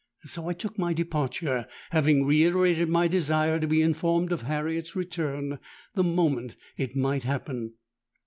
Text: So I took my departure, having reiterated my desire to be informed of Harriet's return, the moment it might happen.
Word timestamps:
So 0.23 0.49
I 0.49 0.53
took 0.53 0.79
my 0.79 0.93
departure, 0.93 1.67
having 1.91 2.25
reiterated 2.25 2.89
my 2.89 3.07
desire 3.07 3.59
to 3.59 3.67
be 3.67 3.83
informed 3.83 4.31
of 4.31 4.41
Harriet's 4.41 4.95
return, 4.95 5.59
the 5.93 6.03
moment 6.03 6.55
it 6.75 6.95
might 6.95 7.21
happen. 7.21 7.73